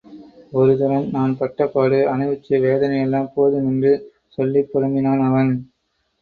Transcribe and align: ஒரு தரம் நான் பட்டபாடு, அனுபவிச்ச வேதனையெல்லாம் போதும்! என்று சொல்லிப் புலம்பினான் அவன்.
ஒரு 0.53 0.77
தரம் 0.77 1.05
நான் 1.09 1.35
பட்டபாடு, 1.37 1.99
அனுபவிச்ச 2.11 2.61
வேதனையெல்லாம் 2.63 3.29
போதும்! 3.35 3.69
என்று 3.71 3.93
சொல்லிப் 4.37 4.71
புலம்பினான் 4.73 5.23
அவன். 5.29 5.53